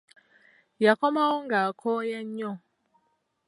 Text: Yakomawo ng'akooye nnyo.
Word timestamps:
Yakomawo 0.83 1.35
ng'akooye 1.45 2.17
nnyo. 2.27 2.51